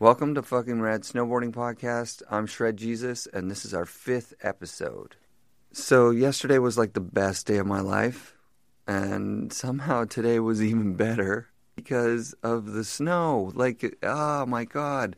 Welcome 0.00 0.36
to 0.36 0.42
fucking 0.42 0.80
Rad 0.80 1.02
Snowboarding 1.02 1.50
Podcast. 1.50 2.22
I'm 2.30 2.46
Shred 2.46 2.76
Jesus, 2.76 3.26
and 3.26 3.50
this 3.50 3.64
is 3.64 3.74
our 3.74 3.84
fifth 3.84 4.32
episode. 4.40 5.16
So, 5.72 6.10
yesterday 6.10 6.58
was 6.58 6.78
like 6.78 6.92
the 6.92 7.00
best 7.00 7.48
day 7.48 7.56
of 7.56 7.66
my 7.66 7.80
life, 7.80 8.36
and 8.86 9.52
somehow 9.52 10.04
today 10.04 10.38
was 10.38 10.62
even 10.62 10.94
better 10.94 11.48
because 11.74 12.32
of 12.44 12.66
the 12.66 12.84
snow. 12.84 13.50
Like, 13.56 13.96
oh 14.04 14.46
my 14.46 14.66
God, 14.66 15.16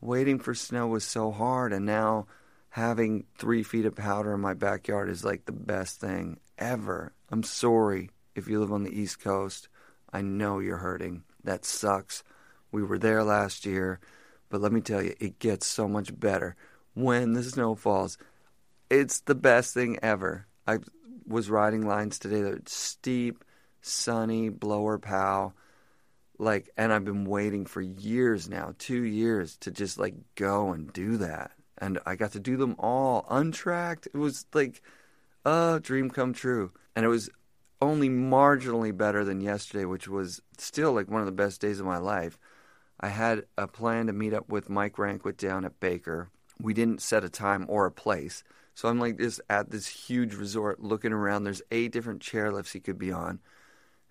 waiting 0.00 0.38
for 0.38 0.54
snow 0.54 0.86
was 0.86 1.04
so 1.04 1.30
hard, 1.30 1.74
and 1.74 1.84
now 1.84 2.26
having 2.70 3.26
three 3.36 3.62
feet 3.62 3.84
of 3.84 3.96
powder 3.96 4.32
in 4.32 4.40
my 4.40 4.54
backyard 4.54 5.10
is 5.10 5.26
like 5.26 5.44
the 5.44 5.52
best 5.52 6.00
thing 6.00 6.40
ever. 6.56 7.12
I'm 7.28 7.42
sorry 7.42 8.08
if 8.34 8.48
you 8.48 8.60
live 8.60 8.72
on 8.72 8.84
the 8.84 8.98
East 8.98 9.20
Coast. 9.20 9.68
I 10.10 10.22
know 10.22 10.58
you're 10.58 10.78
hurting. 10.78 11.24
That 11.44 11.66
sucks. 11.66 12.24
We 12.70 12.82
were 12.82 12.98
there 12.98 13.22
last 13.22 13.66
year, 13.66 14.00
but 14.52 14.60
let 14.60 14.70
me 14.70 14.82
tell 14.82 15.02
you, 15.02 15.14
it 15.18 15.38
gets 15.38 15.66
so 15.66 15.88
much 15.88 16.20
better 16.20 16.54
when 16.92 17.32
the 17.32 17.42
snow 17.42 17.74
falls. 17.74 18.18
It's 18.90 19.20
the 19.20 19.34
best 19.34 19.72
thing 19.72 19.98
ever. 20.02 20.46
I 20.66 20.80
was 21.26 21.48
riding 21.48 21.86
lines 21.86 22.18
today 22.18 22.42
that 22.42 22.68
steep, 22.68 23.44
sunny, 23.80 24.50
blower 24.50 24.98
pow. 24.98 25.54
Like, 26.38 26.68
and 26.76 26.92
I've 26.92 27.06
been 27.06 27.24
waiting 27.24 27.64
for 27.64 27.80
years 27.80 28.46
now, 28.46 28.74
two 28.76 29.02
years, 29.02 29.56
to 29.58 29.70
just 29.70 29.98
like 29.98 30.16
go 30.34 30.72
and 30.72 30.92
do 30.92 31.16
that. 31.16 31.52
And 31.78 31.98
I 32.04 32.16
got 32.16 32.32
to 32.32 32.40
do 32.40 32.58
them 32.58 32.76
all 32.78 33.24
untracked. 33.30 34.06
It 34.12 34.18
was 34.18 34.44
like 34.52 34.82
a 35.46 35.80
dream 35.82 36.10
come 36.10 36.34
true. 36.34 36.72
And 36.94 37.06
it 37.06 37.08
was 37.08 37.30
only 37.80 38.10
marginally 38.10 38.94
better 38.94 39.24
than 39.24 39.40
yesterday, 39.40 39.86
which 39.86 40.08
was 40.08 40.42
still 40.58 40.92
like 40.92 41.10
one 41.10 41.20
of 41.22 41.26
the 41.26 41.32
best 41.32 41.62
days 41.62 41.80
of 41.80 41.86
my 41.86 41.96
life. 41.96 42.38
I 43.02 43.08
had 43.08 43.44
a 43.58 43.66
plan 43.66 44.06
to 44.06 44.12
meet 44.12 44.32
up 44.32 44.48
with 44.48 44.70
Mike 44.70 44.98
Ranquet 44.98 45.36
down 45.36 45.64
at 45.64 45.80
Baker. 45.80 46.30
We 46.60 46.72
didn't 46.72 47.02
set 47.02 47.24
a 47.24 47.28
time 47.28 47.66
or 47.68 47.86
a 47.86 47.90
place. 47.90 48.44
So 48.74 48.88
I'm 48.88 49.00
like 49.00 49.18
just 49.18 49.40
at 49.50 49.70
this 49.70 49.86
huge 49.86 50.34
resort 50.34 50.80
looking 50.80 51.12
around. 51.12 51.44
There's 51.44 51.62
eight 51.70 51.92
different 51.92 52.22
chairlifts 52.22 52.72
he 52.72 52.80
could 52.80 52.98
be 52.98 53.10
on. 53.10 53.40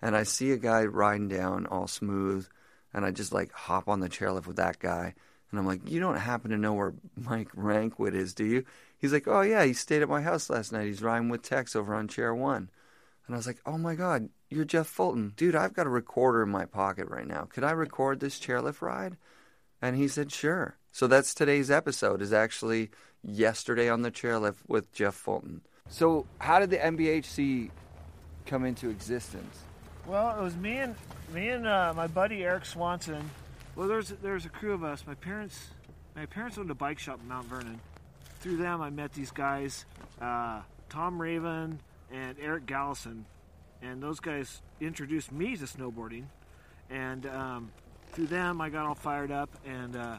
And 0.02 0.14
I 0.14 0.24
see 0.24 0.50
a 0.50 0.58
guy 0.58 0.84
riding 0.84 1.28
down 1.28 1.66
all 1.66 1.86
smooth. 1.86 2.46
And 2.92 3.04
I 3.04 3.10
just 3.10 3.32
like 3.32 3.52
hop 3.52 3.88
on 3.88 4.00
the 4.00 4.10
chairlift 4.10 4.46
with 4.46 4.56
that 4.56 4.78
guy. 4.78 5.14
And 5.50 5.58
I'm 5.58 5.66
like, 5.66 5.88
you 5.88 6.00
don't 6.00 6.16
happen 6.16 6.50
to 6.50 6.58
know 6.58 6.74
where 6.74 6.94
Mike 7.16 7.48
Ranquet 7.54 8.14
is, 8.14 8.34
do 8.34 8.44
you? 8.44 8.64
He's 8.98 9.12
like, 9.12 9.26
oh 9.26 9.40
yeah, 9.40 9.64
he 9.64 9.72
stayed 9.72 10.02
at 10.02 10.08
my 10.08 10.20
house 10.20 10.50
last 10.50 10.72
night. 10.72 10.86
He's 10.86 11.02
riding 11.02 11.28
with 11.28 11.42
Tex 11.42 11.74
over 11.74 11.94
on 11.94 12.08
chair 12.08 12.34
one. 12.34 12.70
And 13.26 13.34
I 13.34 13.36
was 13.36 13.46
like, 13.46 13.60
oh 13.64 13.78
my 13.78 13.94
God, 13.94 14.28
you're 14.52 14.64
Jeff 14.64 14.86
Fulton. 14.86 15.32
Dude, 15.36 15.56
I've 15.56 15.74
got 15.74 15.86
a 15.86 15.90
recorder 15.90 16.42
in 16.42 16.50
my 16.50 16.64
pocket 16.64 17.08
right 17.08 17.26
now. 17.26 17.48
Could 17.50 17.64
I 17.64 17.72
record 17.72 18.20
this 18.20 18.38
chairlift 18.38 18.82
ride? 18.82 19.16
And 19.80 19.96
he 19.96 20.08
said, 20.08 20.30
sure. 20.30 20.76
So 20.92 21.06
that's 21.06 21.34
today's 21.34 21.70
episode, 21.70 22.22
is 22.22 22.32
actually 22.32 22.90
yesterday 23.22 23.88
on 23.88 24.02
the 24.02 24.10
chairlift 24.10 24.56
with 24.68 24.92
Jeff 24.92 25.14
Fulton. 25.14 25.62
So, 25.88 26.26
how 26.38 26.60
did 26.60 26.70
the 26.70 26.78
MBHC 26.78 27.70
come 28.46 28.64
into 28.64 28.88
existence? 28.90 29.58
Well, 30.06 30.38
it 30.38 30.42
was 30.42 30.56
me 30.56 30.78
and 30.78 30.94
me 31.32 31.48
and 31.48 31.66
uh, 31.66 31.92
my 31.94 32.06
buddy 32.06 32.44
Eric 32.44 32.64
Swanson. 32.64 33.30
Well, 33.76 33.88
there's 33.88 34.08
there's 34.22 34.44
a 34.44 34.48
crew 34.48 34.72
of 34.72 34.84
us. 34.84 35.04
My 35.06 35.14
parents 35.14 35.68
my 36.14 36.26
parents 36.26 36.58
owned 36.58 36.70
a 36.70 36.74
bike 36.74 36.98
shop 36.98 37.20
in 37.22 37.28
Mount 37.28 37.46
Vernon. 37.46 37.80
Through 38.40 38.56
them, 38.58 38.82
I 38.82 38.90
met 38.90 39.12
these 39.12 39.30
guys, 39.30 39.86
uh, 40.20 40.60
Tom 40.88 41.20
Raven, 41.20 41.78
and 42.12 42.36
Eric 42.40 42.66
Gallison, 42.66 43.22
and 43.82 44.02
those 44.02 44.20
guys 44.20 44.62
introduced 44.80 45.32
me 45.32 45.56
to 45.56 45.64
snowboarding, 45.64 46.24
and 46.90 47.26
um, 47.26 47.72
through 48.12 48.26
them 48.26 48.60
I 48.60 48.68
got 48.68 48.86
all 48.86 48.94
fired 48.94 49.30
up 49.30 49.50
and 49.66 49.96
uh, 49.96 50.16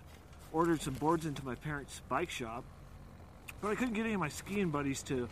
ordered 0.52 0.82
some 0.82 0.94
boards 0.94 1.26
into 1.26 1.44
my 1.46 1.56
parents' 1.56 2.02
bike 2.10 2.30
shop, 2.30 2.64
but 3.62 3.70
I 3.70 3.76
couldn't 3.76 3.94
get 3.94 4.06
any 4.06 4.14
of 4.14 4.20
my 4.20 4.30
skiing 4.30 4.70
buddies 4.70 5.04
to 5.04 5.28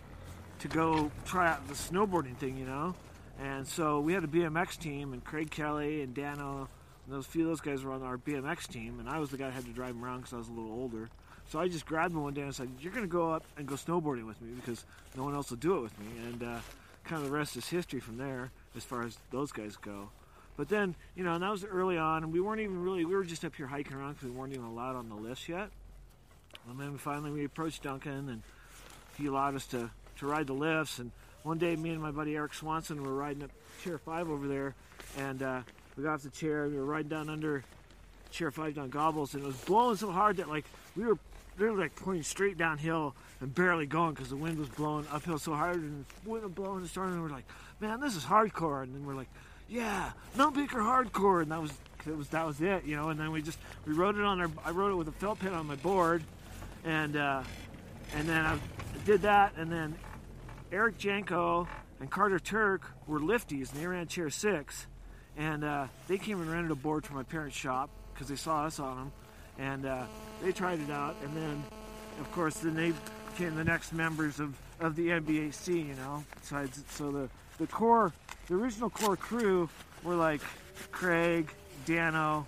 to 0.60 0.68
go 0.68 1.10
try 1.26 1.50
out 1.50 1.68
the 1.68 1.74
snowboarding 1.74 2.38
thing, 2.38 2.56
you 2.56 2.66
know, 2.66 2.94
and 3.42 3.68
so 3.68 4.00
we 4.00 4.14
had 4.14 4.24
a 4.24 4.28
BMX 4.28 4.78
team, 4.78 5.14
and 5.14 5.24
Craig 5.24 5.50
Kelly 5.50 6.02
and 6.04 6.14
Dano. 6.14 6.70
And 7.06 7.16
those 7.16 7.26
few 7.26 7.42
of 7.42 7.48
those 7.48 7.62
guys 7.62 7.84
were 7.84 7.92
on 7.92 8.04
our 8.04 8.18
BMX 8.18 8.68
team, 8.68 9.00
and 9.00 9.10
I 9.10 9.18
was 9.18 9.32
the 9.32 9.38
guy 9.38 9.46
that 9.46 9.54
had 9.54 9.66
to 9.66 9.72
drive 9.72 9.96
them 9.96 10.06
around 10.06 10.20
because 10.20 10.34
I 10.34 10.38
was 10.38 10.48
a 10.48 10.52
little 10.52 10.72
older. 10.72 11.10
So 11.50 11.60
I 11.60 11.68
just 11.68 11.86
grabbed 11.86 12.14
him 12.14 12.22
one 12.22 12.34
day 12.34 12.42
and 12.42 12.54
said, 12.54 12.70
"You're 12.80 12.94
going 12.94 13.06
to 13.06 13.12
go 13.12 13.32
up 13.32 13.44
and 13.58 13.68
go 13.68 13.76
snowboarding 13.76 14.28
with 14.28 14.40
me 14.42 14.54
because 14.56 14.86
no 15.18 15.24
one 15.24 15.34
else 15.34 15.50
will 15.50 15.58
do 15.58 15.78
it 15.78 15.82
with 15.82 16.00
me." 16.00 16.06
And 16.28 16.44
uh, 16.44 16.60
kind 17.04 17.22
of 17.22 17.30
the 17.30 17.36
rest 17.36 17.56
is 17.58 17.68
history 17.68 18.00
from 18.00 18.18
there 18.18 18.52
as 18.76 18.84
far 18.84 19.04
as 19.04 19.18
those 19.32 19.52
guys 19.52 19.76
go. 19.76 20.10
But 20.58 20.70
then, 20.70 20.96
you 21.16 21.24
know, 21.24 21.34
and 21.34 21.44
that 21.44 21.52
was 21.52 21.66
early 21.66 21.98
on, 21.98 22.24
and 22.24 22.34
we 22.34 22.42
weren't 22.42 22.62
even 22.62 22.84
really, 22.84 23.06
we 23.06 23.16
were 23.16 23.24
just 23.24 23.44
up 23.46 23.56
here 23.56 23.68
hiking 23.68 23.96
around 23.96 24.14
because 24.14 24.30
we 24.30 24.36
weren't 24.36 24.54
even 24.54 24.66
allowed 24.66 24.96
on 24.96 25.10
the 25.10 25.16
lifts 25.16 25.50
yet. 25.50 25.70
And 26.70 26.80
then 26.80 26.98
finally 26.98 27.32
we 27.32 27.46
approached 27.46 27.84
Duncan, 27.84 28.30
and 28.30 28.44
he 29.18 29.28
allowed 29.28 29.56
us 29.56 29.66
to, 29.68 29.90
to 30.20 30.26
ride 30.28 30.48
the 30.48 30.54
lifts. 30.54 31.00
And 31.00 31.12
one 31.44 31.58
day, 31.58 31.76
me 31.76 31.90
and 31.90 32.02
my 32.02 32.12
buddy 32.12 32.36
Eric 32.36 32.54
Swanson 32.54 33.02
were 33.04 33.16
riding 33.16 33.44
up 33.44 33.52
chair 33.84 33.98
five 33.98 34.30
over 34.30 34.48
there, 34.48 34.76
and 35.18 35.42
uh, 35.42 35.62
we 35.98 36.04
got 36.04 36.16
off 36.16 36.22
the 36.24 36.30
chair, 36.30 36.66
and 36.66 36.74
we 36.74 36.80
were 36.80 36.86
riding 36.86 37.10
down 37.10 37.30
under 37.30 37.64
chair 38.30 38.52
five 38.52 38.76
down 38.76 38.90
gobbles, 38.90 39.34
and 39.34 39.44
it 39.44 39.48
was 39.48 39.58
blowing 39.58 39.96
so 39.96 40.12
hard 40.12 40.38
that, 40.38 40.50
like, 40.50 40.66
we 40.96 41.06
were 41.06 41.18
were 41.60 41.72
like 41.74 41.96
pointing 41.96 42.24
straight 42.24 42.58
downhill 42.58 43.16
and 43.40 43.54
barely 43.54 43.86
going 43.86 44.14
because 44.14 44.30
the 44.30 44.36
wind 44.36 44.58
was 44.58 44.70
blowing 44.70 45.06
uphill 45.12 45.38
so 45.38 45.54
hard 45.54 45.78
and 45.78 46.06
the 46.24 46.30
wind 46.30 46.44
was 46.44 46.54
blowing 46.54 46.80
and 46.80 46.90
starting. 46.90 47.14
And 47.14 47.24
we're 47.24 47.30
like, 47.30 47.46
man, 47.80 48.00
this 48.00 48.16
is 48.16 48.24
hardcore. 48.24 48.84
And 48.84 48.94
then 48.94 49.06
we're 49.06 49.16
like, 49.16 49.30
yeah, 49.70 50.12
Mount 50.36 50.56
Baker 50.56 50.80
hardcore. 50.80 51.42
And 51.42 51.52
that 51.52 51.62
was 51.62 51.72
it 52.06 52.18
was 52.18 52.30
that 52.30 52.46
was 52.46 52.62
it, 52.62 52.86
you 52.86 52.96
know. 52.96 53.10
And 53.10 53.20
then 53.20 53.32
we 53.32 53.42
just 53.42 53.60
we 53.86 53.94
wrote 53.94 54.16
it 54.16 54.24
on 54.24 54.42
our. 54.42 54.50
I 54.66 54.72
wrote 54.72 54.92
it 54.92 54.96
with 54.96 55.08
a 55.08 55.14
felt 55.14 55.40
pen 55.40 55.54
on 55.54 55.68
my 55.68 55.76
board, 55.76 56.24
and 56.84 57.16
uh, 57.16 57.44
and 58.16 58.28
then 58.28 58.46
I 58.46 58.58
did 59.06 59.22
that. 59.22 59.54
And 59.58 59.72
then 59.72 59.96
Eric 60.72 60.98
Janko 60.98 61.68
and 62.00 62.10
Carter 62.10 62.40
Turk 62.40 62.82
were 63.08 63.20
lifties, 63.20 63.72
and 63.72 63.82
they 63.82 63.88
ran 63.88 64.08
chair 64.08 64.30
six. 64.30 64.88
And 65.38 65.64
uh, 65.64 65.88
they 66.08 66.18
came 66.18 66.42
and 66.42 66.52
rented 66.52 66.72
a 66.72 66.76
board 66.76 67.06
from 67.06 67.16
my 67.16 67.24
parents' 67.24 67.56
shop 67.56 67.90
because 68.14 68.28
they 68.28 68.36
saw 68.36 68.66
us 68.66 68.80
on 68.80 68.98
them 68.98 69.12
and 69.60 69.86
uh, 69.86 70.04
they 70.42 70.52
tried 70.52 70.80
it 70.80 70.90
out, 70.90 71.16
and 71.24 71.36
then, 71.36 71.64
of 72.20 72.32
course, 72.32 72.56
then 72.56 72.76
they 72.76 72.94
became 73.32 73.56
the 73.56 73.64
next 73.64 73.94
members 73.94 74.40
of, 74.40 74.56
of 74.80 74.96
the 74.96 75.10
MBHC, 75.10 75.88
you 75.88 75.96
know. 75.96 76.24
Besides, 76.42 76.84
so 76.90 77.12
the 77.12 77.30
the 77.58 77.68
core, 77.68 78.12
the 78.48 78.56
original 78.56 78.90
core 78.90 79.16
crew 79.16 79.70
were 80.04 80.16
like 80.16 80.42
Craig, 80.92 81.54
Dano, 81.86 82.48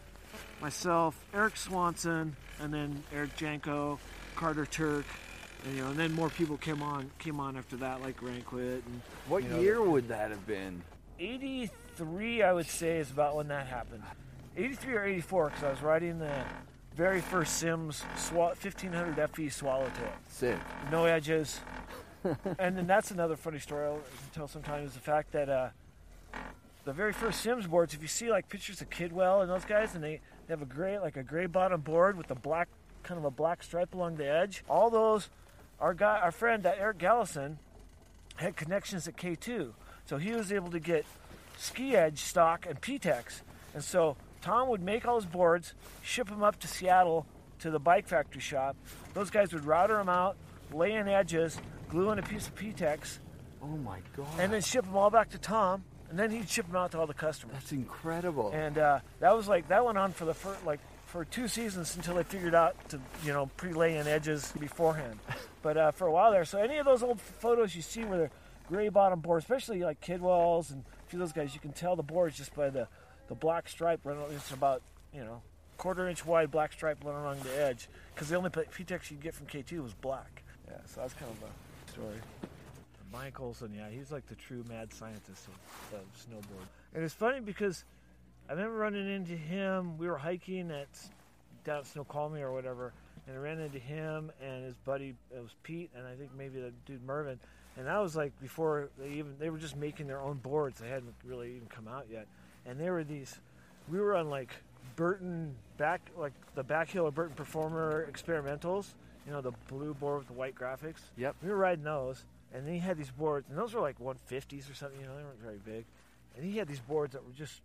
myself, 0.61 1.23
Eric 1.33 1.55
Swanson, 1.55 2.35
and 2.59 2.73
then 2.73 3.03
Eric 3.13 3.35
Janko, 3.35 3.99
Carter 4.35 4.65
Turk, 4.65 5.05
and, 5.65 5.75
you 5.75 5.83
know, 5.83 5.89
and 5.91 5.99
then 5.99 6.11
more 6.13 6.29
people 6.29 6.57
came 6.57 6.81
on 6.81 7.09
came 7.19 7.39
on 7.39 7.57
after 7.57 7.77
that, 7.77 8.01
like 8.01 8.21
Ranquet. 8.21 8.81
And 8.85 9.01
what 9.27 9.43
you 9.43 9.49
know, 9.49 9.59
year 9.59 9.81
would 9.81 10.07
that 10.07 10.31
have 10.31 10.45
been? 10.47 10.81
83, 11.19 12.41
I 12.41 12.51
would 12.51 12.65
say, 12.65 12.97
is 12.97 13.11
about 13.11 13.35
when 13.35 13.47
that 13.49 13.67
happened. 13.67 14.03
83 14.57 14.93
or 14.93 15.03
84, 15.05 15.49
because 15.49 15.63
I 15.63 15.69
was 15.69 15.81
riding 15.81 16.19
the 16.19 16.43
very 16.95 17.21
first 17.21 17.57
Sims 17.57 18.03
sw- 18.15 18.33
1500 18.33 19.29
FE 19.31 19.49
Swallowtail. 19.49 20.13
Sick. 20.29 20.57
No 20.91 21.05
edges. 21.05 21.59
and 22.59 22.77
then 22.77 22.87
that's 22.87 23.11
another 23.11 23.35
funny 23.35 23.59
story 23.59 23.85
I'll 23.87 23.99
tell 24.33 24.47
sometimes 24.47 24.89
is 24.89 24.93
the 24.93 25.01
fact 25.01 25.31
that 25.33 25.49
uh, 25.49 25.69
the 26.85 26.93
very 26.93 27.13
first 27.13 27.41
Sims 27.41 27.67
boards, 27.67 27.93
if 27.93 28.01
you 28.01 28.07
see 28.07 28.29
like 28.29 28.49
pictures 28.49 28.81
of 28.81 28.89
Kidwell 28.89 29.41
and 29.41 29.49
those 29.49 29.65
guys, 29.65 29.95
and 29.95 30.03
they, 30.03 30.19
they 30.47 30.53
have 30.53 30.61
a 30.61 30.65
gray, 30.65 30.99
like 30.99 31.17
a 31.17 31.23
gray 31.23 31.47
bottom 31.47 31.81
board 31.81 32.17
with 32.17 32.29
a 32.31 32.35
black, 32.35 32.69
kind 33.01 33.17
of 33.17 33.25
a 33.25 33.31
black 33.31 33.63
stripe 33.63 33.93
along 33.93 34.17
the 34.17 34.27
edge. 34.27 34.63
All 34.69 34.89
those, 34.89 35.29
our 35.79 35.93
guy, 35.93 36.19
our 36.19 36.31
friend, 36.31 36.63
that 36.63 36.77
Eric 36.79 36.99
Gallison, 36.99 37.57
had 38.37 38.55
connections 38.55 39.07
at 39.07 39.15
K2, 39.15 39.71
so 40.05 40.17
he 40.17 40.31
was 40.31 40.51
able 40.51 40.71
to 40.71 40.79
get 40.79 41.05
ski 41.57 41.95
edge 41.95 42.19
stock 42.19 42.65
and 42.67 42.81
P-Tex, 42.81 43.43
and 43.73 43.83
so 43.83 44.17
Tom 44.43 44.67
would 44.67 44.83
make 44.83 45.07
all 45.07 45.15
his 45.15 45.25
boards, 45.25 45.73
ship 46.01 46.27
them 46.27 46.43
up 46.43 46.59
to 46.59 46.67
Seattle 46.67 47.25
to 47.59 47.71
the 47.71 47.79
bike 47.79 48.07
factory 48.07 48.41
shop. 48.41 48.75
Those 49.13 49.29
guys 49.29 49.53
would 49.53 49.63
router 49.65 49.95
them 49.95 50.09
out, 50.09 50.35
lay 50.73 50.91
in 50.91 51.07
edges, 51.07 51.57
glue 51.89 52.11
in 52.11 52.19
a 52.19 52.21
piece 52.21 52.47
of 52.47 52.55
P-Tex. 52.55 53.19
Oh 53.63 53.77
my 53.77 53.99
god! 54.17 54.27
And 54.37 54.51
then 54.51 54.61
ship 54.61 54.83
them 54.83 54.97
all 54.97 55.09
back 55.09 55.29
to 55.29 55.37
Tom, 55.37 55.85
and 56.09 56.19
then 56.19 56.29
he'd 56.29 56.49
ship 56.49 56.67
them 56.67 56.75
out 56.75 56.91
to 56.91 56.99
all 56.99 57.07
the 57.07 57.13
customers. 57.13 57.55
That's 57.55 57.71
incredible. 57.71 58.51
And 58.53 58.77
uh, 58.77 58.99
that 59.21 59.33
was 59.33 59.47
like 59.47 59.69
that 59.69 59.85
went 59.85 59.97
on 59.97 60.11
for 60.11 60.25
the 60.25 60.33
first 60.33 60.65
like 60.65 60.81
for 61.05 61.23
two 61.23 61.47
seasons 61.47 61.95
until 61.95 62.15
they 62.15 62.23
figured 62.23 62.53
out 62.53 62.75
to 62.89 62.99
you 63.23 63.31
know 63.31 63.49
pre-lay 63.55 63.95
in 63.95 64.07
edges 64.07 64.51
beforehand. 64.59 65.17
but 65.61 65.77
uh, 65.77 65.91
for 65.91 66.07
a 66.07 66.11
while 66.11 66.31
there, 66.31 66.43
so 66.43 66.59
any 66.59 66.79
of 66.79 66.85
those 66.85 67.01
old 67.01 67.21
photos 67.21 67.73
you 67.77 67.81
see 67.81 68.03
where 68.03 68.17
they're 68.17 68.31
gray 68.67 68.89
bottom 68.89 69.21
boards, 69.21 69.45
especially 69.45 69.83
like 69.83 70.01
Kidwells 70.01 70.71
and 70.71 70.83
a 71.05 71.09
few 71.09 71.21
of 71.21 71.27
those 71.27 71.33
guys, 71.33 71.53
you 71.53 71.61
can 71.61 71.71
tell 71.71 71.95
the 71.95 72.03
boards 72.03 72.35
just 72.35 72.53
by 72.53 72.69
the 72.69 72.89
the 73.27 73.35
black 73.35 73.67
stripe 73.67 74.01
running. 74.03 74.23
It's 74.31 74.51
about 74.51 74.81
you 75.13 75.23
know 75.23 75.41
quarter 75.77 76.07
inch 76.07 76.25
wide 76.25 76.51
black 76.51 76.73
stripe 76.73 77.03
running 77.03 77.21
along 77.21 77.39
the 77.39 77.61
edge 77.61 77.87
because 78.13 78.29
the 78.29 78.35
only 78.35 78.49
P-Tex 78.49 79.11
you'd 79.11 79.21
get 79.21 79.33
from 79.35 79.47
K2 79.47 79.81
was 79.81 79.93
black. 79.93 80.43
Yeah, 80.67 80.77
so 80.85 81.01
that's 81.01 81.13
kind 81.13 81.31
of 81.31 81.49
a 81.49 81.91
story. 81.91 82.17
Mike 83.11 83.39
Olson, 83.39 83.71
yeah, 83.75 83.89
he's 83.89 84.11
like 84.11 84.25
the 84.27 84.35
true 84.35 84.63
mad 84.67 84.91
scientist 84.91 85.47
of, 85.47 85.99
of 85.99 86.05
snowboard. 86.17 86.65
And 86.95 87.03
it's 87.03 87.13
funny 87.13 87.41
because 87.41 87.85
I 88.49 88.53
remember 88.53 88.75
running 88.75 89.07
into 89.07 89.35
him. 89.35 89.97
We 89.97 90.07
were 90.07 90.17
hiking 90.17 90.71
at 90.71 90.87
down 91.63 91.79
at 91.79 91.87
Snoqualmie 91.87 92.41
or 92.41 92.51
whatever, 92.51 92.91
and 93.27 93.35
I 93.35 93.39
ran 93.39 93.59
into 93.59 93.79
him 93.79 94.31
and 94.41 94.65
his 94.65 94.75
buddy. 94.85 95.15
It 95.35 95.41
was 95.41 95.53
Pete, 95.63 95.91
and 95.95 96.07
I 96.07 96.15
think 96.15 96.31
maybe 96.35 96.59
the 96.59 96.71
dude 96.85 97.03
Mervin. 97.03 97.39
And 97.77 97.87
that 97.87 97.97
was 97.97 98.15
like 98.15 98.39
before 98.41 98.89
they 98.99 99.09
even 99.09 99.35
they 99.39 99.49
were 99.49 99.57
just 99.57 99.75
making 99.75 100.07
their 100.07 100.21
own 100.21 100.37
boards. 100.37 100.79
They 100.79 100.89
hadn't 100.89 101.13
really 101.23 101.55
even 101.55 101.67
come 101.67 101.87
out 101.87 102.07
yet, 102.11 102.27
and 102.65 102.79
they 102.79 102.89
were 102.89 103.03
these. 103.03 103.39
We 103.89 103.99
were 103.99 104.15
on 104.15 104.29
like 104.29 104.51
Burton 104.95 105.55
back 105.77 106.01
like 106.17 106.33
the 106.55 106.63
back 106.63 106.89
hill 106.89 107.07
of 107.07 107.15
Burton 107.15 107.35
Performer 107.35 108.07
experimentals. 108.11 108.93
You 109.25 109.31
know 109.31 109.41
the 109.41 109.53
blue 109.67 109.93
board 109.93 110.19
with 110.19 110.27
the 110.27 110.33
white 110.33 110.55
graphics. 110.55 110.99
Yep. 111.17 111.35
We 111.43 111.49
were 111.49 111.57
riding 111.57 111.83
those, 111.83 112.25
and 112.53 112.65
then 112.67 112.73
he 112.73 112.79
had 112.79 112.97
these 112.97 113.11
boards, 113.11 113.47
and 113.49 113.57
those 113.57 113.73
were 113.73 113.81
like 113.81 113.99
150s 113.99 114.69
or 114.69 114.73
something. 114.73 114.99
You 114.99 115.07
know, 115.07 115.15
they 115.17 115.23
weren't 115.23 115.41
very 115.41 115.59
big. 115.65 115.85
And 116.35 116.43
he 116.45 116.57
had 116.57 116.67
these 116.67 116.79
boards 116.79 117.13
that 117.13 117.25
were 117.25 117.33
just 117.33 117.61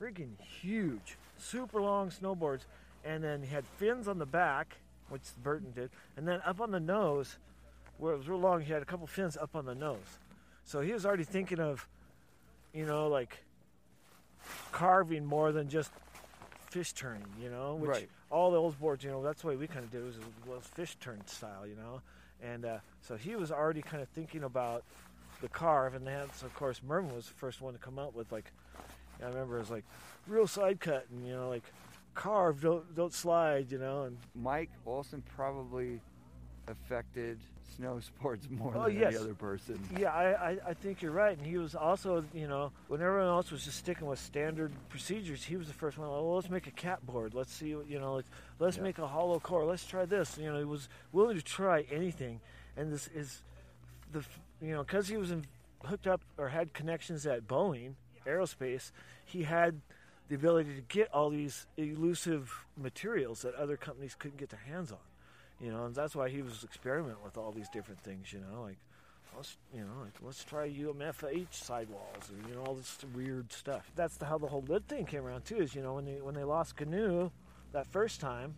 freaking 0.00 0.40
huge, 0.60 1.16
super 1.38 1.80
long 1.80 2.10
snowboards. 2.10 2.62
And 3.04 3.22
then 3.22 3.42
he 3.42 3.48
had 3.48 3.64
fins 3.76 4.08
on 4.08 4.18
the 4.18 4.26
back, 4.26 4.78
which 5.10 5.22
Burton 5.42 5.72
did, 5.74 5.90
and 6.16 6.26
then 6.26 6.40
up 6.46 6.60
on 6.60 6.70
the 6.70 6.80
nose, 6.80 7.36
where 7.98 8.14
it 8.14 8.16
was 8.16 8.28
real 8.28 8.40
long, 8.40 8.62
he 8.62 8.72
had 8.72 8.82
a 8.82 8.86
couple 8.86 9.06
fins 9.06 9.36
up 9.36 9.54
on 9.54 9.66
the 9.66 9.74
nose. 9.74 9.98
So 10.64 10.80
he 10.80 10.92
was 10.92 11.04
already 11.04 11.24
thinking 11.24 11.60
of, 11.60 11.86
you 12.72 12.86
know, 12.86 13.08
like 13.08 13.44
carving 14.72 15.24
more 15.24 15.52
than 15.52 15.68
just 15.68 15.90
fish 16.70 16.92
turning, 16.92 17.26
you 17.40 17.50
know, 17.50 17.76
which 17.76 17.90
Right. 17.90 18.08
all 18.30 18.50
the 18.50 18.56
old 18.56 18.78
boards, 18.80 19.04
you 19.04 19.10
know, 19.10 19.22
that's 19.22 19.42
the 19.42 19.48
way 19.48 19.56
we 19.56 19.66
kind 19.66 19.84
of 19.84 19.90
did 19.90 20.00
it 20.02 20.04
was, 20.04 20.16
was 20.46 20.66
fish 20.66 20.96
turn 21.00 21.24
style, 21.26 21.66
you 21.66 21.76
know. 21.76 22.00
And 22.42 22.64
uh, 22.64 22.78
so 23.00 23.16
he 23.16 23.36
was 23.36 23.52
already 23.52 23.80
kind 23.82 24.02
of 24.02 24.08
thinking 24.08 24.42
about 24.44 24.82
the 25.40 25.48
carve, 25.48 25.94
and 25.94 26.06
then 26.06 26.28
so 26.34 26.46
of 26.46 26.54
course 26.54 26.80
Mervin 26.86 27.14
was 27.14 27.26
the 27.26 27.34
first 27.34 27.60
one 27.60 27.72
to 27.74 27.78
come 27.78 27.98
out 27.98 28.14
with 28.14 28.32
like, 28.32 28.50
I 29.22 29.26
remember 29.26 29.56
it 29.56 29.60
was 29.60 29.70
like 29.70 29.84
real 30.26 30.46
side 30.46 30.80
cut 30.80 31.06
and 31.10 31.26
you 31.26 31.32
know 31.34 31.48
like 31.48 31.64
carve, 32.14 32.60
don't 32.60 32.94
don't 32.94 33.12
slide, 33.12 33.70
you 33.70 33.78
know, 33.78 34.02
and 34.04 34.16
Mike 34.34 34.70
Olson 34.86 35.22
probably 35.36 36.00
affected 36.68 37.38
snow 37.76 37.98
sports 38.00 38.46
more 38.50 38.72
Oh, 38.76 38.84
than 38.84 38.96
yes. 38.98 39.14
any 39.14 39.16
other 39.24 39.34
person. 39.34 39.78
Yeah, 39.98 40.12
I, 40.12 40.50
I, 40.52 40.58
I 40.68 40.74
think 40.74 41.02
you're 41.02 41.12
right. 41.12 41.36
And 41.36 41.46
he 41.46 41.58
was 41.58 41.74
also, 41.74 42.24
you 42.32 42.46
know, 42.46 42.72
when 42.88 43.00
everyone 43.00 43.28
else 43.28 43.50
was 43.50 43.64
just 43.64 43.78
sticking 43.78 44.06
with 44.06 44.18
standard 44.18 44.72
procedures, 44.88 45.42
he 45.44 45.56
was 45.56 45.66
the 45.68 45.74
first 45.74 45.98
one. 45.98 46.08
Well, 46.08 46.34
let's 46.34 46.50
make 46.50 46.66
a 46.66 46.70
cat 46.72 47.04
board. 47.06 47.34
Let's 47.34 47.52
see, 47.52 47.74
what- 47.74 47.88
you 47.88 47.98
know, 47.98 48.14
let's, 48.16 48.28
let's 48.58 48.76
Yeah. 48.76 48.82
make 48.84 48.98
a 48.98 49.06
hollow 49.06 49.40
core. 49.40 49.64
Let's 49.64 49.84
try 49.86 50.04
this. 50.04 50.38
You 50.38 50.52
know, 50.52 50.58
he 50.58 50.64
was 50.64 50.88
willing 51.12 51.36
to 51.36 51.42
try 51.42 51.82
anything. 51.90 52.40
And 52.76 52.92
this 52.92 53.08
is 53.14 53.42
the, 54.12 54.24
you 54.60 54.72
know, 54.72 54.82
because 54.82 55.08
he 55.08 55.16
was 55.16 55.30
in, 55.30 55.44
hooked 55.84 56.06
up 56.06 56.22
or 56.38 56.48
had 56.48 56.72
connections 56.72 57.26
at 57.26 57.46
Boeing 57.46 57.94
Aerospace, 58.26 58.90
he 59.26 59.42
had 59.42 59.80
the 60.28 60.34
ability 60.34 60.74
to 60.74 60.80
get 60.82 61.12
all 61.12 61.28
these 61.28 61.66
elusive 61.76 62.64
materials 62.76 63.42
that 63.42 63.54
other 63.56 63.76
companies 63.76 64.14
couldn't 64.18 64.38
get 64.38 64.48
their 64.48 64.60
hands 64.66 64.90
on. 64.90 64.98
You 65.60 65.70
know, 65.70 65.86
and 65.86 65.94
that's 65.94 66.14
why 66.14 66.28
he 66.28 66.42
was 66.42 66.64
experimenting 66.64 67.22
with 67.24 67.36
all 67.36 67.52
these 67.52 67.68
different 67.68 68.00
things. 68.00 68.32
You 68.32 68.40
know, 68.40 68.62
like 68.62 68.78
let's 69.36 69.56
you 69.72 69.80
know 69.80 70.02
like 70.02 70.14
let's 70.22 70.44
try 70.44 70.68
UHMW 70.68 71.46
sidewalls 71.50 72.30
or 72.30 72.48
you 72.48 72.54
know 72.54 72.62
all 72.62 72.74
this 72.74 72.98
weird 73.14 73.52
stuff. 73.52 73.90
That's 73.94 74.16
the, 74.16 74.26
how 74.26 74.38
the 74.38 74.46
whole 74.46 74.64
lid 74.66 74.88
thing 74.88 75.06
came 75.06 75.24
around 75.24 75.44
too. 75.44 75.56
Is 75.56 75.74
you 75.74 75.82
know 75.82 75.94
when 75.94 76.04
they 76.04 76.20
when 76.20 76.34
they 76.34 76.44
lost 76.44 76.80
Gnu 76.80 77.30
that 77.72 77.86
first 77.86 78.20
time 78.20 78.54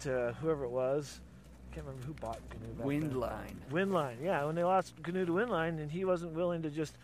to 0.00 0.34
whoever 0.40 0.64
it 0.64 0.70
was, 0.70 1.20
I 1.70 1.74
can't 1.74 1.86
remember 1.86 2.06
who 2.06 2.14
bought 2.14 2.40
Gnu. 2.60 2.74
Back 2.74 2.86
Wind 2.86 3.12
then. 3.12 3.56
Windline, 3.70 4.16
yeah. 4.22 4.44
When 4.44 4.54
they 4.54 4.64
lost 4.64 4.94
Gnu 5.06 5.26
to 5.26 5.32
Windline, 5.32 5.80
and 5.80 5.90
he 5.90 6.04
wasn't 6.04 6.32
willing 6.32 6.62
to 6.62 6.70
just 6.70 6.96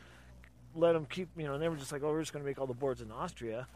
let 0.74 0.92
them 0.92 1.06
keep, 1.06 1.28
you 1.36 1.44
know, 1.44 1.54
and 1.54 1.62
they 1.62 1.68
were 1.68 1.76
just 1.76 1.92
like, 1.92 2.02
oh, 2.02 2.10
we're 2.10 2.20
just 2.20 2.32
going 2.32 2.44
to 2.44 2.48
make 2.48 2.60
all 2.60 2.66
the 2.66 2.74
boards 2.74 3.00
in 3.00 3.10
Austria. 3.10 3.66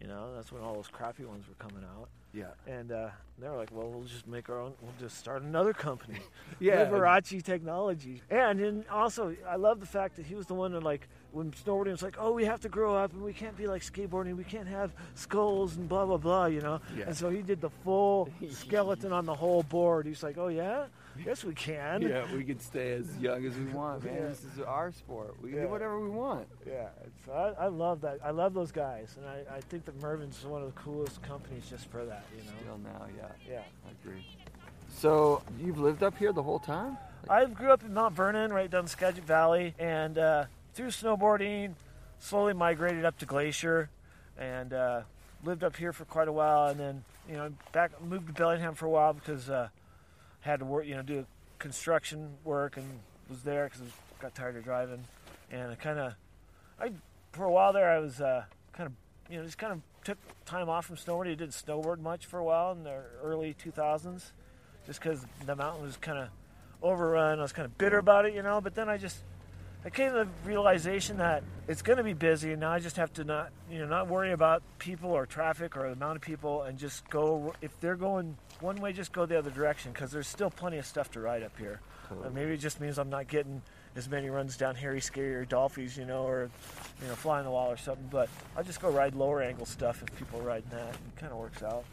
You 0.00 0.08
know, 0.08 0.34
that's 0.34 0.50
when 0.50 0.62
all 0.62 0.74
those 0.74 0.88
crappy 0.88 1.24
ones 1.24 1.46
were 1.48 1.54
coming 1.54 1.84
out. 1.84 2.08
Yeah. 2.32 2.50
And 2.66 2.90
uh, 2.92 3.10
they 3.38 3.48
were 3.48 3.56
like, 3.56 3.70
well, 3.72 3.88
we'll 3.88 4.04
just 4.04 4.26
make 4.26 4.48
our 4.48 4.60
own, 4.60 4.72
we'll 4.80 4.92
just 4.98 5.18
start 5.18 5.42
another 5.42 5.72
company. 5.72 6.18
Yeah. 6.60 6.84
Liberace 6.86 7.42
Technology. 7.42 8.22
And 8.30 8.60
then 8.60 8.84
also, 8.90 9.34
I 9.48 9.56
love 9.56 9.80
the 9.80 9.86
fact 9.86 10.16
that 10.16 10.26
he 10.26 10.34
was 10.36 10.46
the 10.46 10.54
one 10.54 10.72
that, 10.72 10.82
like, 10.84 11.08
when 11.32 11.50
snowboarding 11.52 11.92
was 11.92 12.02
like, 12.02 12.16
oh, 12.18 12.32
we 12.32 12.44
have 12.44 12.60
to 12.60 12.68
grow 12.68 12.94
up 12.94 13.12
and 13.12 13.22
we 13.22 13.32
can't 13.32 13.56
be 13.56 13.66
like 13.66 13.82
skateboarding. 13.82 14.36
We 14.36 14.44
can't 14.44 14.68
have 14.68 14.92
skulls 15.14 15.76
and 15.76 15.88
blah, 15.88 16.04
blah, 16.06 16.18
blah, 16.18 16.46
you 16.46 16.60
know? 16.60 16.80
Yeah. 16.96 17.04
And 17.06 17.16
so 17.16 17.30
he 17.30 17.42
did 17.42 17.60
the 17.60 17.70
full 17.84 18.28
skeleton 18.50 19.12
on 19.12 19.24
the 19.26 19.34
whole 19.34 19.62
board. 19.62 20.06
He's 20.06 20.22
like, 20.22 20.36
oh, 20.38 20.48
yeah? 20.48 20.86
Yes, 21.26 21.44
we 21.44 21.54
can. 21.54 22.02
Yeah, 22.02 22.24
we 22.34 22.42
can 22.44 22.58
stay 22.60 22.92
as 22.92 23.16
young 23.18 23.44
as 23.44 23.56
we 23.56 23.64
want, 23.72 24.04
man. 24.04 24.14
Yeah. 24.14 24.28
This 24.28 24.44
is 24.44 24.60
our 24.66 24.92
sport. 24.92 25.34
We 25.42 25.50
can 25.50 25.58
Yeah. 25.58 25.64
do 25.64 25.70
whatever 25.70 26.00
we 26.00 26.08
want. 26.08 26.46
Yeah, 26.66 26.88
so 27.26 27.32
I, 27.32 27.64
I 27.64 27.66
love 27.68 28.00
that. 28.02 28.18
I 28.24 28.30
love 28.30 28.54
those 28.54 28.72
guys, 28.72 29.14
and 29.18 29.26
I, 29.28 29.56
I 29.56 29.60
think 29.60 29.84
that 29.84 30.00
Mervin's 30.00 30.42
one 30.44 30.62
of 30.62 30.74
the 30.74 30.80
coolest 30.80 31.20
companies 31.22 31.64
just 31.68 31.86
for 31.90 32.04
that. 32.06 32.24
You 32.36 32.44
know. 32.44 32.50
Still 32.62 32.78
now, 32.78 33.06
yeah. 33.16 33.26
Yeah. 33.50 33.60
I 33.86 33.90
agree. 34.02 34.24
So 34.88 35.42
you've 35.60 35.78
lived 35.78 36.02
up 36.02 36.16
here 36.16 36.32
the 36.32 36.42
whole 36.42 36.58
time? 36.58 36.96
I 37.28 37.44
grew 37.44 37.70
up 37.72 37.82
in 37.84 37.92
Mount 37.94 38.14
Vernon, 38.14 38.52
right 38.52 38.70
down 38.70 38.86
Skagit 38.86 39.24
Valley, 39.24 39.74
and 39.78 40.16
uh, 40.18 40.44
through 40.74 40.88
snowboarding, 40.88 41.74
slowly 42.18 42.54
migrated 42.54 43.04
up 43.04 43.18
to 43.18 43.26
Glacier, 43.26 43.90
and 44.38 44.72
uh, 44.72 45.02
lived 45.44 45.64
up 45.64 45.76
here 45.76 45.92
for 45.92 46.04
quite 46.04 46.28
a 46.28 46.32
while, 46.32 46.68
and 46.68 46.80
then 46.80 47.04
you 47.28 47.36
know 47.36 47.52
back 47.72 47.90
moved 48.02 48.28
to 48.28 48.32
Bellingham 48.32 48.74
for 48.74 48.86
a 48.86 48.90
while 48.90 49.12
because 49.12 49.50
uh, 49.50 49.68
had 50.40 50.60
to 50.60 50.64
work, 50.64 50.86
you 50.86 50.94
know, 50.94 51.02
do 51.02 51.26
construction 51.58 52.30
work, 52.44 52.76
and 52.76 52.86
was 53.28 53.42
there 53.42 53.64
because 53.64 53.80
I 53.82 54.22
got 54.22 54.34
tired 54.34 54.56
of 54.56 54.64
driving, 54.64 55.04
and 55.50 55.70
I 55.72 55.74
kind 55.74 55.98
of, 55.98 56.14
I 56.80 56.92
for 57.32 57.44
a 57.44 57.50
while 57.50 57.72
there 57.72 57.90
I 57.90 57.98
was 57.98 58.20
uh, 58.20 58.44
kind 58.72 58.88
of, 58.88 58.92
you 59.30 59.38
know, 59.38 59.44
just 59.44 59.58
kind 59.58 59.72
of 59.72 59.80
took 60.04 60.18
time 60.44 60.68
off 60.68 60.86
from 60.86 60.96
snowboarding. 60.96 61.32
I 61.32 61.34
didn't 61.34 61.52
snowboard 61.52 62.00
much 62.00 62.26
for 62.26 62.38
a 62.38 62.44
while 62.44 62.72
in 62.72 62.84
the 62.84 63.02
early 63.22 63.54
2000s, 63.54 64.32
just 64.86 65.00
because 65.00 65.24
the 65.46 65.56
mountain 65.56 65.84
was 65.84 65.96
kind 65.96 66.18
of 66.18 66.28
overrun. 66.82 67.38
I 67.38 67.42
was 67.42 67.52
kind 67.52 67.66
of 67.66 67.78
bitter 67.78 67.98
about 67.98 68.26
it, 68.26 68.34
you 68.34 68.42
know. 68.42 68.60
But 68.60 68.74
then 68.74 68.88
I 68.88 68.96
just 68.96 69.18
I 69.84 69.90
came 69.90 70.12
to 70.12 70.18
the 70.24 70.28
realization 70.48 71.16
that 71.18 71.42
it's 71.66 71.82
going 71.82 71.98
to 71.98 72.04
be 72.04 72.12
busy, 72.12 72.52
and 72.52 72.60
now 72.60 72.70
I 72.70 72.78
just 72.78 72.96
have 72.96 73.12
to 73.14 73.24
not 73.24 73.50
you 73.70 73.78
know 73.80 73.86
not 73.86 74.06
worry 74.08 74.32
about 74.32 74.62
people 74.78 75.10
or 75.10 75.26
traffic 75.26 75.76
or 75.76 75.86
the 75.88 75.92
amount 75.94 76.16
of 76.16 76.22
people, 76.22 76.62
and 76.62 76.78
just 76.78 77.08
go. 77.10 77.52
If 77.60 77.78
they're 77.80 77.96
going 77.96 78.36
one 78.60 78.76
way, 78.76 78.92
just 78.92 79.12
go 79.12 79.26
the 79.26 79.36
other 79.38 79.50
direction 79.50 79.92
because 79.92 80.12
there's 80.12 80.28
still 80.28 80.50
plenty 80.50 80.78
of 80.78 80.86
stuff 80.86 81.10
to 81.12 81.20
ride 81.20 81.42
up 81.42 81.56
here. 81.58 81.80
Uh, 82.26 82.30
maybe 82.30 82.52
it 82.52 82.58
just 82.58 82.80
means 82.80 82.98
I'm 82.98 83.10
not 83.10 83.26
getting 83.26 83.60
as 83.96 84.08
many 84.08 84.28
runs 84.30 84.56
down 84.56 84.74
Harry 84.76 85.00
Scary 85.00 85.34
or 85.34 85.44
Dolphies, 85.44 85.96
you 85.96 86.04
know, 86.04 86.22
or 86.22 86.48
you 87.00 87.08
know, 87.08 87.14
flying 87.14 87.44
the 87.44 87.50
wall 87.50 87.70
or 87.70 87.76
something. 87.76 88.06
But 88.10 88.28
I'll 88.56 88.64
just 88.64 88.80
go 88.80 88.88
ride 88.90 89.14
lower 89.16 89.42
angle 89.42 89.66
stuff 89.66 90.02
if 90.02 90.14
people 90.16 90.40
are 90.40 90.44
riding 90.44 90.70
that. 90.70 90.90
It 90.94 91.16
kind 91.16 91.32
of 91.32 91.38
works 91.38 91.62
out. 91.62 91.84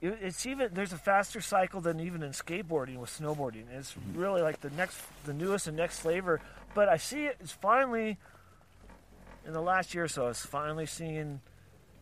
It- 0.00 0.18
It's 0.20 0.44
even 0.46 0.70
there's 0.74 0.92
a 0.92 0.98
faster 0.98 1.40
cycle 1.40 1.80
than 1.80 2.00
even 2.00 2.22
in 2.24 2.30
skateboarding 2.32 2.96
with 2.96 3.10
snowboarding. 3.10 3.64
It's 3.72 3.94
really 4.14 4.42
like 4.42 4.60
the 4.60 4.70
next, 4.70 5.00
the 5.24 5.32
newest 5.34 5.68
and 5.68 5.76
next 5.76 6.00
flavor. 6.00 6.40
But 6.74 6.88
I 6.88 6.96
see 6.96 7.26
it. 7.26 7.36
It's 7.40 7.52
finally 7.52 8.18
in 9.46 9.52
the 9.52 9.60
last 9.60 9.94
year 9.94 10.04
or 10.04 10.08
so. 10.08 10.28
It's 10.28 10.44
finally 10.44 10.86
seeing, 10.86 11.40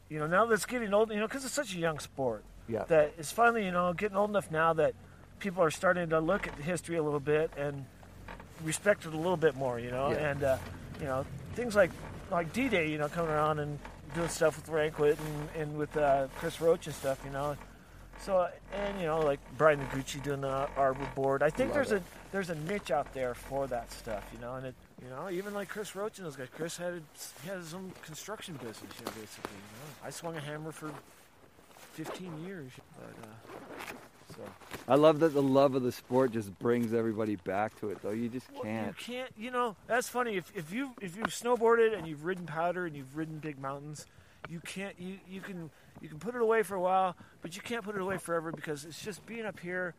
you 0.09 0.19
know, 0.19 0.27
now 0.27 0.47
that 0.47 0.55
it's 0.55 0.67
getting 0.67 0.93
old. 0.95 1.11
You 1.11 1.19
know, 1.21 1.27
because 1.27 1.45
it's 1.45 1.55
such 1.55 1.75
a 1.75 1.79
young 1.79 1.99
sport 1.99 2.45
Yeah. 2.69 2.85
that 2.85 3.13
it's 3.19 3.33
finally 3.33 3.65
you 3.65 3.73
know 3.73 3.93
getting 3.93 4.17
old 4.17 4.31
enough 4.31 4.51
now 4.51 4.73
that 4.75 4.95
people 5.41 5.63
are 5.63 5.71
starting 5.71 6.09
to 6.11 6.21
look 6.21 6.47
at 6.47 6.57
the 6.57 6.63
history 6.63 6.97
a 6.97 7.03
little 7.03 7.19
bit 7.21 7.51
and 7.57 7.85
respect 8.63 9.07
it 9.07 9.13
a 9.15 9.17
little 9.17 9.37
bit 9.37 9.57
more. 9.57 9.79
You 9.81 9.91
know, 9.91 10.11
Yeah. 10.11 10.31
and 10.31 10.45
uh, 10.45 10.59
you 11.01 11.07
know 11.07 11.25
things 11.55 11.75
like 11.75 11.91
like 12.31 12.53
D-Day. 12.53 12.89
You 12.91 12.99
know, 12.99 13.09
coming 13.09 13.31
around 13.33 13.59
and 13.59 13.79
doing 14.15 14.29
stuff 14.29 14.57
with 14.57 14.69
Ranquet 14.69 15.11
and, 15.11 15.49
and 15.57 15.79
with 15.79 15.97
uh, 15.97 16.29
Chris 16.39 16.61
Roach 16.61 16.87
and 16.87 16.95
stuff. 16.95 17.19
You 17.25 17.31
know. 17.33 17.57
So 18.21 18.49
and 18.75 19.01
you 19.01 19.07
know 19.07 19.21
like 19.21 19.41
Bryan 19.57 19.81
Iguchi 19.81 20.23
doing 20.23 20.43
the 20.43 20.69
arbor 20.77 21.09
board. 21.15 21.43
I 21.43 21.51
think 21.51 21.71
Love 21.71 21.77
there's 21.77 21.93
it. 21.93 22.03
a 22.03 22.33
there's 22.33 22.51
a 22.51 22.55
niche 22.55 22.91
out 22.91 23.13
there 23.15 23.35
for 23.35 23.67
that 23.69 23.91
stuff, 23.91 24.25
you 24.33 24.41
know. 24.41 24.55
And 24.55 24.67
it 24.67 24.75
you 25.03 25.09
know 25.09 25.31
even 25.31 25.55
like 25.55 25.69
Chris 25.69 25.97
Roach 25.97 26.19
and 26.19 26.27
those 26.27 26.37
guys. 26.37 26.49
Chris 26.55 26.77
had 26.77 27.03
he 27.43 27.49
had 27.49 27.59
his 27.59 27.73
own 27.73 27.93
construction 28.05 28.55
business, 28.55 28.93
you 28.99 29.05
know, 29.07 29.13
basically. 29.13 29.53
You 29.55 29.79
know? 29.79 30.07
I 30.07 30.11
swung 30.11 30.37
a 30.37 30.41
hammer 30.41 30.73
for 30.73 30.93
15 31.95 32.45
years, 32.45 32.71
but 32.97 33.29
uh, 33.29 33.95
so 34.35 34.43
I 34.87 34.95
love 34.95 35.21
that 35.21 35.35
the 35.35 35.43
love 35.43 35.75
of 35.75 35.83
the 35.83 35.93
sport 35.93 36.33
just 36.33 36.57
brings 36.59 36.93
everybody 36.93 37.37
back 37.37 37.79
to 37.81 37.91
it, 37.91 38.03
though. 38.03 38.11
You 38.11 38.29
just 38.29 38.47
can't. 38.63 38.89
You 38.89 38.95
can't. 39.15 39.31
You 39.37 39.51
know, 39.51 39.77
that's 39.87 40.09
funny. 40.09 40.37
If, 40.37 40.53
if 40.55 40.73
you 40.73 40.91
if 41.01 41.17
you've 41.17 41.27
snowboarded 41.29 41.97
and 41.97 42.07
you've 42.07 42.25
ridden 42.25 42.47
powder 42.47 42.87
and 42.87 42.95
you've 42.95 43.17
ridden 43.17 43.39
big 43.39 43.59
mountains, 43.59 44.07
you 44.49 44.61
can't. 44.61 44.95
You 44.99 45.19
you 45.29 45.41
can 45.41 45.71
you 46.01 46.09
can 46.09 46.19
put 46.19 46.35
it 46.35 46.41
away 46.41 46.63
for 46.63 46.75
a 46.75 46.81
while, 46.81 47.17
but 47.43 47.55
you 47.57 47.63
can't 47.63 47.85
put 47.85 47.95
it 47.95 48.01
away 48.01 48.19
forever 48.19 48.53
because 48.53 48.85
it's 48.85 49.03
just 49.03 49.25
being 49.27 49.45
up 49.45 49.61
here. 49.61 49.95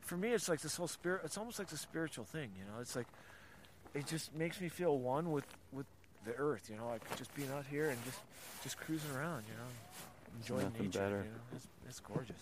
For 0.00 0.16
me, 0.16 0.32
it's 0.32 0.48
like 0.48 0.60
this 0.60 0.76
whole 0.76 0.88
spirit. 0.88 1.22
It's 1.24 1.36
almost 1.36 1.58
like 1.58 1.70
a 1.72 1.76
spiritual 1.76 2.24
thing. 2.24 2.50
You 2.58 2.64
know, 2.64 2.80
it's 2.80 2.96
like 2.96 3.06
it 3.94 4.06
just 4.06 4.34
makes 4.34 4.60
me 4.60 4.68
feel 4.68 4.98
one 4.98 5.32
with 5.32 5.46
with 5.72 5.86
the 6.24 6.34
earth. 6.34 6.68
You 6.70 6.76
know, 6.76 6.88
like 6.88 7.16
just 7.16 7.34
being 7.34 7.50
out 7.50 7.66
here 7.66 7.90
and 7.90 8.04
just 8.04 8.20
just 8.62 8.78
cruising 8.78 9.10
around. 9.16 9.44
You 9.48 9.54
know, 9.54 10.40
enjoying 10.40 10.64
nothing 10.64 10.86
nature. 10.86 10.98
better. 10.98 11.16
You 11.16 11.30
know, 11.30 11.56
it's, 11.56 11.66
it's 11.88 12.00
gorgeous. 12.00 12.36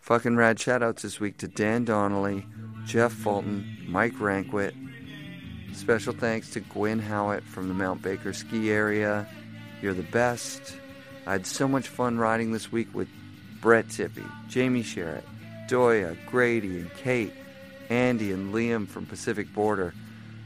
Fucking 0.00 0.36
rad 0.36 0.58
shout 0.58 0.82
outs 0.82 1.02
this 1.02 1.20
week 1.20 1.36
to 1.36 1.48
Dan 1.48 1.84
Donnelly, 1.84 2.46
Jeff 2.86 3.12
Fulton, 3.12 3.84
Mike 3.86 4.18
Ranquet. 4.18 4.72
Special 5.78 6.12
thanks 6.12 6.50
to 6.50 6.60
Gwyn 6.60 6.98
Howat 6.98 7.44
from 7.44 7.68
the 7.68 7.72
Mount 7.72 8.02
Baker 8.02 8.32
ski 8.32 8.70
area. 8.70 9.28
You're 9.80 9.94
the 9.94 10.02
best. 10.02 10.76
I 11.24 11.32
had 11.32 11.46
so 11.46 11.68
much 11.68 11.86
fun 11.86 12.18
riding 12.18 12.52
this 12.52 12.72
week 12.72 12.92
with 12.92 13.08
Brett 13.60 13.88
Tippie, 13.88 14.24
Jamie 14.48 14.82
Sherritt, 14.82 15.22
Doya, 15.68 16.16
Grady, 16.26 16.80
and 16.80 16.92
Kate, 16.94 17.32
Andy 17.90 18.32
and 18.32 18.52
Liam 18.52 18.88
from 18.88 19.06
Pacific 19.06 19.54
Boarder, 19.54 19.94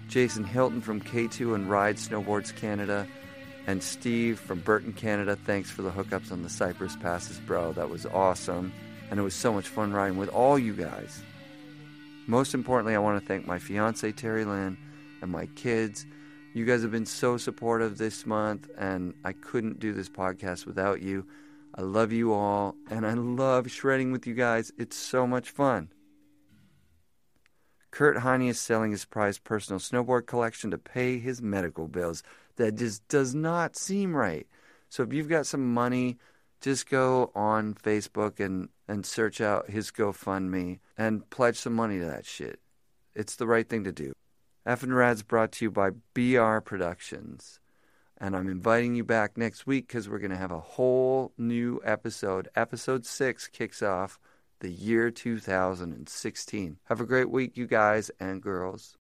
Jason 0.07 0.45
Hilton 0.45 0.83
from 0.83 1.01
K2 1.01 1.55
and 1.55 1.69
Ride 1.69 1.97
Snowboards 1.97 2.55
Canada, 2.55 3.09
and 3.67 3.83
Steve 3.83 4.39
from 4.39 4.61
Burton, 4.61 4.93
Canada. 4.93 5.35
Thanks 5.35 5.71
for 5.71 5.81
the 5.81 5.91
hookups 5.91 6.31
on 6.31 6.43
the 6.43 6.51
Cypress 6.51 6.95
Passes, 6.97 7.41
bro. 7.41 7.73
That 7.73 7.89
was 7.89 8.05
awesome. 8.05 8.71
And 9.11 9.19
it 9.19 9.23
was 9.23 9.35
so 9.35 9.53
much 9.53 9.67
fun 9.67 9.93
riding 9.95 10.19
with 10.19 10.29
all 10.29 10.59
you 10.59 10.75
guys. 10.75 11.23
Most 12.27 12.53
importantly, 12.55 12.95
I 12.95 12.99
want 12.99 13.21
to 13.21 13.27
thank 13.27 13.47
my 13.47 13.59
fiance, 13.59 14.13
Terry 14.13 14.45
Lynn, 14.45 14.77
and 15.23 15.31
my 15.31 15.47
kids. 15.47 16.05
You 16.53 16.67
guys 16.67 16.83
have 16.83 16.91
been 16.91 17.07
so 17.07 17.39
supportive 17.39 17.97
this 17.97 18.27
month, 18.27 18.69
and 18.77 19.15
I 19.25 19.33
couldn't 19.33 19.81
do 19.81 19.95
this 19.95 20.11
podcast 20.11 20.67
without 20.67 21.01
you. 21.01 21.27
I 21.75 21.81
love 21.81 22.13
you 22.13 22.35
all, 22.35 22.75
and 22.91 23.07
I 23.07 23.15
love 23.15 23.71
shredding 23.71 24.13
with 24.13 24.27
you 24.27 24.35
guys. 24.35 24.71
It's 24.77 24.97
so 24.97 25.27
much 25.27 25.49
fun. 25.51 25.89
Kurt 27.91 28.19
Heine 28.19 28.49
is 28.49 28.61
selling 28.61 28.91
his 28.91 29.05
prized 29.07 29.45
personal 29.45 29.79
snowboard 29.79 30.27
collection 30.27 30.71
to 30.71 30.79
pay 30.79 31.19
his 31.19 31.41
medical 31.41 31.89
bills. 31.89 32.23
That 32.57 32.75
just 32.75 33.07
does 33.09 33.35
not 33.35 33.77
seem 33.77 34.15
right. 34.15 34.47
So 34.91 35.03
if 35.03 35.13
you've 35.13 35.29
got 35.29 35.47
some 35.47 35.73
money, 35.73 36.19
just 36.61 36.89
go 36.89 37.33
on 37.35 37.75
Facebook 37.75 38.41
and, 38.41 38.69
and 38.87 39.07
search 39.07 39.41
out 39.41 39.71
his 39.71 39.91
GoFundMe 39.91 40.81
and 40.99 41.29
pledge 41.31 41.57
some 41.57 41.75
money 41.75 41.99
to 41.99 42.05
that 42.07 42.27
shit. 42.27 42.61
It's 43.15 43.37
the 43.37 43.47
right 43.47 43.69
thing 43.69 43.85
to 43.85 43.93
do. 43.93 44.13
F 44.65 44.85
and 44.85 44.95
Rad's 44.95 45.25
brought 45.25 45.51
to 45.53 45.65
you 45.65 45.71
by 45.73 45.91
BR 46.15 46.59
Productions. 46.61 47.59
And 48.17 48.37
I'm 48.37 48.49
inviting 48.49 48.95
you 48.95 49.03
back 49.03 49.37
next 49.37 49.67
week 49.67 49.89
because 49.89 50.09
we're 50.09 50.21
going 50.21 50.31
to 50.31 50.37
have 50.37 50.53
a 50.53 50.61
whole 50.61 51.33
new 51.37 51.81
episode. 51.85 52.49
Episode 52.55 53.05
6 53.05 53.49
kicks 53.49 53.83
off 53.83 54.21
the 54.61 54.71
year 54.71 55.11
2016. 55.11 56.77
Have 56.85 57.01
a 57.01 57.07
great 57.07 57.29
week, 57.29 57.57
you 57.57 57.67
guys 57.67 58.13
and 58.21 58.41
girls. 58.41 58.91